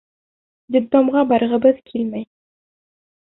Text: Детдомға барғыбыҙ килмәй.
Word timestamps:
Детдомға 0.75 1.23
барғыбыҙ 1.33 1.83
килмәй. 1.91 2.25